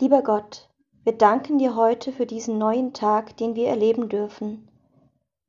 [0.00, 0.68] Lieber Gott,
[1.02, 4.70] wir danken dir heute für diesen neuen Tag, den wir erleben dürfen.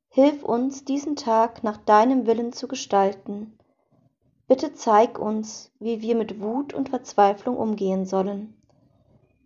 [0.08, 3.60] Hilf uns, diesen Tag nach deinem Willen zu gestalten.
[4.48, 8.60] Bitte zeig uns, wie wir mit Wut und Verzweiflung umgehen sollen.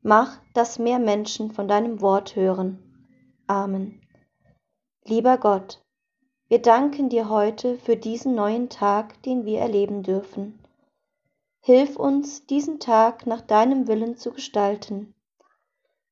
[0.03, 2.79] Mach, dass mehr Menschen von deinem Wort hören.
[3.45, 3.99] Amen.
[5.04, 5.84] Lieber Gott,
[6.48, 10.62] wir danken dir heute für diesen neuen Tag, den wir erleben dürfen.
[11.66, 15.16] Hilf uns, diesen Tag nach deinem Willen zu gestalten.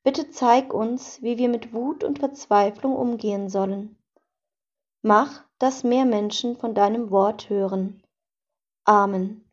[0.01, 3.97] Bitte zeig uns, wie wir mit Wut und Verzweiflung umgehen sollen.
[5.01, 8.01] Mach, dass mehr Menschen von deinem Wort hören.
[8.85, 9.43] Amen.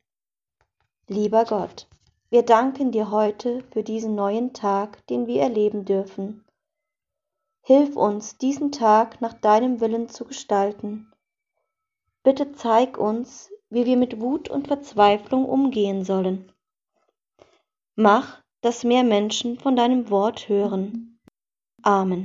[1.09, 1.89] Lieber Gott,
[2.31, 6.44] wir danken dir heute für diesen neuen Tag, den wir erleben dürfen.
[7.62, 11.12] Hilf uns, diesen Tag nach deinem Willen zu gestalten.
[12.22, 16.52] Bitte zeig uns, wie wir mit Wut und Verzweiflung umgehen sollen.
[17.97, 21.19] Mach, dass mehr Menschen von deinem Wort hören.
[21.83, 22.25] Amen.